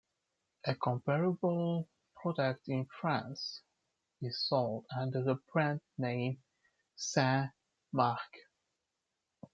A 0.65 0.73
comparable 0.73 1.87
product 2.23 2.67
in 2.69 2.87
France 2.87 3.61
is 4.19 4.41
sold 4.47 4.87
under 4.97 5.21
the 5.21 5.35
brand 5.53 5.81
name 5.95 6.41
Saint 6.95 7.51
Marc. 7.93 8.35